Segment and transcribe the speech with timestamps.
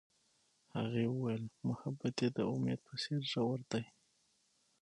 [0.77, 3.83] هغې وویل محبت یې د امید په څېر ژور دی.